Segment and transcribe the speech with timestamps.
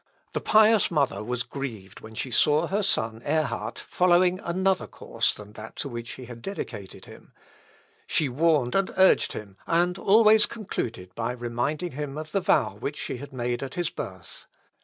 [0.33, 5.53] The pious mother was grieved when she saw her son Ehrhard following another course than
[5.53, 7.33] that to which she had dedicated him;
[8.07, 12.97] she warned and urged him, and always concluded by reminding him of the vow which
[12.97, 14.47] she had made at his birth.